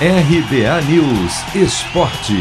RBA 0.00 0.82
News 0.90 1.54
Esporte. 1.54 2.34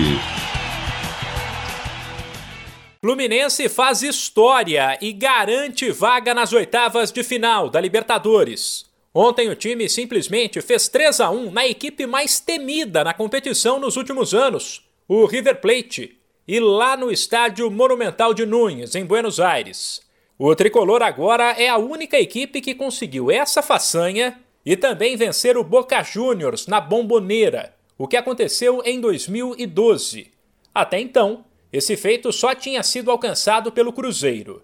Fluminense 3.00 3.70
faz 3.70 4.02
história 4.02 4.98
e 5.00 5.14
garante 5.14 5.92
vaga 5.92 6.34
nas 6.34 6.52
oitavas 6.52 7.12
de 7.12 7.24
final 7.24 7.70
da 7.70 7.80
Libertadores. 7.80 8.90
Ontem 9.14 9.52
o 9.52 9.56
time 9.56 9.88
simplesmente 9.88 10.62
fez 10.62 10.88
3 10.88 11.20
a 11.20 11.30
1 11.30 11.52
na 11.52 11.68
equipe 11.68 12.08
mais 12.08 12.40
temida 12.40 13.04
na 13.04 13.14
competição 13.14 13.80
nos 13.80 13.98
últimos 13.98 14.34
anos, 14.34 14.90
o 15.08 15.24
River 15.28 15.62
Plate, 15.62 16.18
e 16.48 16.60
lá 16.60 16.98
no 16.98 17.12
estádio 17.12 17.70
Monumental 17.70 18.34
de 18.34 18.48
Nunes, 18.48 18.96
em 18.96 19.06
Buenos 19.06 19.40
Aires. 19.40 20.02
O 20.40 20.56
tricolor 20.56 21.04
agora 21.04 21.52
é 21.52 21.70
a 21.70 21.78
única 21.78 22.20
equipe 22.20 22.60
que 22.60 22.74
conseguiu 22.74 23.30
essa 23.30 23.62
façanha 23.62 24.42
e 24.66 24.78
também 24.78 25.16
vencer 25.16 25.58
o 25.58 25.64
Boca 25.64 26.02
Juniors 26.04 26.68
na 26.68 26.80
Bomboneira, 26.80 27.76
o 27.98 28.08
que 28.08 28.18
aconteceu 28.18 28.82
em 28.86 29.00
2012. 29.00 30.32
Até 30.74 31.00
então, 31.00 31.46
esse 31.72 31.98
feito 31.98 32.32
só 32.32 32.56
tinha 32.56 32.82
sido 32.84 33.12
alcançado 33.12 33.72
pelo 33.72 33.94
Cruzeiro. 33.94 34.64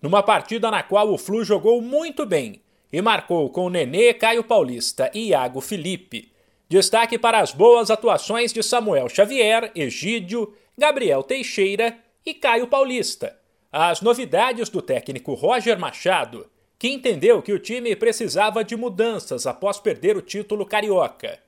Numa 0.00 0.22
partida 0.22 0.70
na 0.70 0.82
qual 0.82 1.12
o 1.12 1.18
Flu 1.18 1.44
jogou 1.44 1.80
muito 1.80 2.26
bem 2.26 2.62
e 2.92 3.02
marcou 3.02 3.50
com 3.50 3.68
Nenê, 3.68 4.14
Caio 4.14 4.44
Paulista 4.44 5.10
e 5.14 5.28
Iago 5.28 5.60
Felipe. 5.60 6.32
Destaque 6.68 7.18
para 7.18 7.40
as 7.40 7.52
boas 7.52 7.90
atuações 7.90 8.52
de 8.52 8.62
Samuel 8.62 9.08
Xavier, 9.08 9.70
Egídio, 9.74 10.54
Gabriel 10.76 11.22
Teixeira 11.22 11.96
e 12.24 12.32
Caio 12.34 12.66
Paulista. 12.66 13.38
As 13.70 14.00
novidades 14.00 14.68
do 14.68 14.80
técnico 14.80 15.34
Roger 15.34 15.78
Machado 15.78 16.46
que 16.78 16.88
entendeu 16.88 17.40
que 17.40 17.52
o 17.52 17.58
time 17.58 17.94
precisava 17.96 18.64
de 18.64 18.76
mudanças 18.76 19.46
após 19.46 19.78
perder 19.78 20.16
o 20.16 20.22
título 20.22 20.66
carioca. 20.66 21.38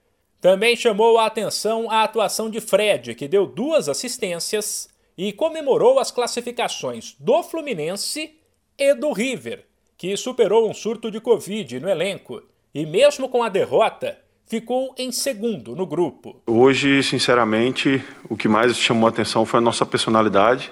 Também 0.40 0.76
chamou 0.76 1.18
a 1.18 1.26
atenção 1.26 1.90
a 1.90 2.02
atuação 2.02 2.48
de 2.48 2.60
Fred, 2.60 3.14
que 3.14 3.26
deu 3.26 3.46
duas 3.46 3.88
assistências 3.88 4.88
e 5.16 5.32
comemorou 5.32 5.98
as 5.98 6.10
classificações 6.10 7.16
do 7.18 7.42
Fluminense 7.42 8.34
e 8.78 8.94
do 8.94 9.12
River, 9.12 9.64
que 9.96 10.16
superou 10.16 10.68
um 10.68 10.74
surto 10.74 11.10
de 11.10 11.20
Covid 11.20 11.80
no 11.80 11.88
elenco 11.88 12.42
e, 12.74 12.84
mesmo 12.84 13.28
com 13.28 13.42
a 13.42 13.48
derrota, 13.48 14.18
ficou 14.46 14.94
em 14.96 15.10
segundo 15.10 15.74
no 15.74 15.86
grupo. 15.86 16.40
Hoje, 16.46 17.02
sinceramente, 17.02 18.02
o 18.28 18.36
que 18.36 18.46
mais 18.46 18.76
chamou 18.76 19.06
a 19.06 19.10
atenção 19.10 19.44
foi 19.44 19.58
a 19.58 19.62
nossa 19.62 19.84
personalidade. 19.84 20.70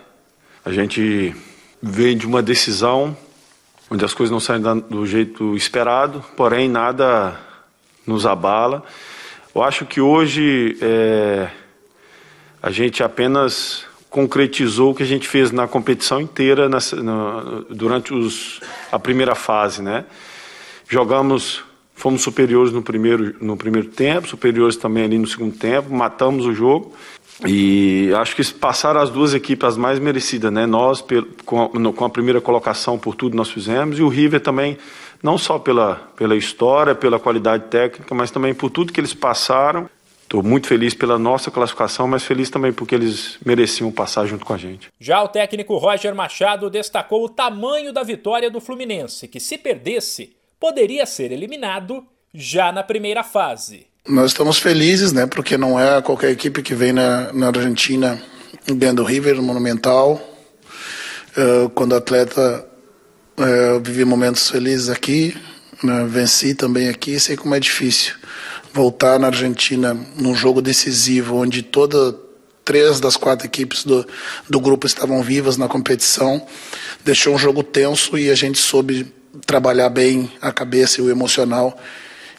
A 0.64 0.70
gente 0.70 1.34
veio 1.82 2.14
de 2.14 2.26
uma 2.26 2.42
decisão 2.42 3.16
onde 3.94 4.04
as 4.04 4.12
coisas 4.12 4.32
não 4.32 4.40
saem 4.40 4.60
do 4.90 5.06
jeito 5.06 5.56
esperado, 5.56 6.22
porém 6.36 6.68
nada 6.68 7.38
nos 8.04 8.26
abala. 8.26 8.82
Eu 9.54 9.62
acho 9.62 9.86
que 9.86 10.00
hoje 10.00 10.76
é, 10.82 11.48
a 12.60 12.72
gente 12.72 13.04
apenas 13.04 13.86
concretizou 14.10 14.90
o 14.90 14.94
que 14.94 15.04
a 15.04 15.06
gente 15.06 15.28
fez 15.28 15.52
na 15.52 15.68
competição 15.68 16.20
inteira 16.20 16.68
nessa, 16.68 17.00
na, 17.00 17.62
durante 17.70 18.12
os, 18.12 18.60
a 18.90 18.98
primeira 18.98 19.36
fase, 19.36 19.80
né? 19.80 20.04
Jogamos, 20.88 21.62
fomos 21.94 22.20
superiores 22.22 22.72
no 22.72 22.82
primeiro, 22.82 23.36
no 23.40 23.56
primeiro 23.56 23.88
tempo, 23.88 24.26
superiores 24.26 24.76
também 24.76 25.04
ali 25.04 25.18
no 25.18 25.26
segundo 25.26 25.56
tempo, 25.56 25.94
matamos 25.94 26.46
o 26.46 26.52
jogo 26.52 26.92
e 27.46 28.12
acho 28.16 28.36
que 28.36 28.44
passaram 28.52 29.00
as 29.00 29.10
duas 29.10 29.34
equipes 29.34 29.76
mais 29.76 29.98
merecidas, 29.98 30.52
né? 30.52 30.66
Nós 30.66 31.04
com 31.44 31.62
a, 31.62 31.92
com 31.92 32.04
a 32.04 32.10
primeira 32.10 32.40
colocação 32.40 32.98
por 32.98 33.14
tudo 33.14 33.36
nós 33.36 33.50
fizemos 33.50 33.98
e 33.98 34.02
o 34.02 34.08
River 34.08 34.40
também 34.40 34.78
não 35.22 35.38
só 35.38 35.58
pela, 35.58 35.96
pela 36.16 36.36
história, 36.36 36.94
pela 36.94 37.18
qualidade 37.18 37.64
técnica, 37.64 38.14
mas 38.14 38.30
também 38.30 38.54
por 38.54 38.70
tudo 38.70 38.92
que 38.92 39.00
eles 39.00 39.14
passaram. 39.14 39.88
Estou 40.22 40.42
muito 40.42 40.66
feliz 40.66 40.94
pela 40.94 41.18
nossa 41.18 41.50
classificação, 41.50 42.06
mas 42.06 42.24
feliz 42.24 42.50
também 42.50 42.72
porque 42.72 42.94
eles 42.94 43.38
mereciam 43.44 43.90
passar 43.90 44.26
junto 44.26 44.44
com 44.44 44.52
a 44.52 44.56
gente. 44.56 44.90
Já 44.98 45.22
o 45.22 45.28
técnico 45.28 45.76
Roger 45.76 46.14
Machado 46.14 46.68
destacou 46.68 47.24
o 47.24 47.28
tamanho 47.28 47.92
da 47.92 48.02
vitória 48.02 48.50
do 48.50 48.60
Fluminense, 48.60 49.28
que 49.28 49.40
se 49.40 49.56
perdesse, 49.56 50.36
poderia 50.58 51.06
ser 51.06 51.30
eliminado 51.30 52.04
já 52.34 52.72
na 52.72 52.82
primeira 52.82 53.22
fase. 53.22 53.86
Nós 54.06 54.32
estamos 54.32 54.58
felizes, 54.58 55.14
né? 55.14 55.24
Porque 55.24 55.56
não 55.56 55.80
é 55.80 56.02
qualquer 56.02 56.30
equipe 56.30 56.62
que 56.62 56.74
vem 56.74 56.92
na, 56.92 57.32
na 57.32 57.46
Argentina 57.46 58.20
ganhando 58.66 59.00
o 59.00 59.04
River 59.04 59.40
Monumental. 59.40 60.20
Uh, 61.34 61.70
quando 61.70 61.92
o 61.92 61.96
atleta 61.96 62.66
uh, 63.38 63.80
vive 63.82 64.04
momentos 64.04 64.50
felizes 64.50 64.90
aqui, 64.90 65.34
né? 65.82 66.04
venci 66.06 66.54
também 66.54 66.90
aqui, 66.90 67.18
sei 67.18 67.34
como 67.34 67.54
é 67.54 67.60
difícil 67.60 68.12
voltar 68.74 69.18
na 69.18 69.28
Argentina 69.28 69.96
num 70.18 70.34
jogo 70.34 70.60
decisivo, 70.60 71.36
onde 71.36 71.62
toda 71.62 72.14
três 72.62 73.00
das 73.00 73.16
quatro 73.16 73.46
equipes 73.46 73.84
do, 73.84 74.06
do 74.50 74.60
grupo 74.60 74.86
estavam 74.86 75.22
vivas 75.22 75.56
na 75.56 75.66
competição, 75.66 76.46
deixou 77.02 77.34
um 77.34 77.38
jogo 77.38 77.62
tenso 77.62 78.18
e 78.18 78.30
a 78.30 78.34
gente 78.34 78.58
soube 78.58 79.10
trabalhar 79.46 79.88
bem 79.88 80.30
a 80.42 80.52
cabeça 80.52 81.00
e 81.00 81.04
o 81.04 81.10
emocional 81.10 81.78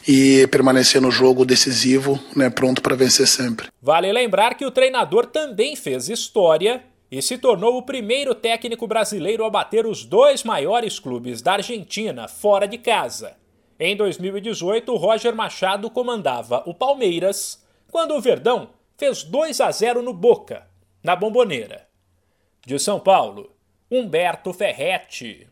e 0.08 0.48
permanecer 0.48 1.02
no 1.02 1.10
jogo 1.10 1.46
decisivo, 1.46 2.20
né, 2.36 2.50
pronto 2.50 2.82
para 2.82 2.96
vencer 2.96 3.28
sempre. 3.28 3.68
Vale 3.82 4.12
lembrar 4.12 4.56
que 4.56 4.66
o 4.66 4.72
treinador 4.72 5.26
também 5.26 5.76
fez 5.76 6.10
história 6.10 6.84
e 7.12 7.22
se 7.22 7.38
tornou 7.38 7.78
o 7.78 7.84
primeiro 7.84 8.36
técnico 8.36 8.88
brasileiro 8.88 9.46
a 9.46 9.50
bater 9.50 9.86
os 9.86 10.06
dois 10.06 10.44
maiores 10.44 11.00
clubes 11.00 11.42
da 11.42 11.54
Argentina 11.54 12.28
fora 12.28 12.68
de 12.68 12.78
casa. 12.78 13.38
Em 13.80 13.96
2018, 13.96 14.96
Roger 14.96 15.36
Machado 15.36 15.90
comandava 15.90 16.64
o 16.66 16.74
Palmeiras, 16.74 17.64
quando 17.92 18.16
o 18.16 18.22
Verdão 18.22 18.70
fez 18.98 19.24
2 19.24 19.60
a 19.62 19.72
0 19.72 20.02
no 20.02 20.14
Boca, 20.14 20.68
na 21.04 21.16
Bomboneira. 21.16 21.88
De 22.66 22.80
São 22.80 23.00
Paulo, 23.00 23.52
Humberto 23.92 24.54
Ferretti. 24.54 25.48